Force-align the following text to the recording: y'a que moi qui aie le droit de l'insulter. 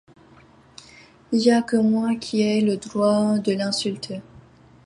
y'a 1.43 1.61
que 1.61 1.77
moi 1.77 2.15
qui 2.15 2.41
aie 2.41 2.61
le 2.61 2.75
droit 2.77 3.37
de 3.37 3.51
l'insulter. 3.53 4.19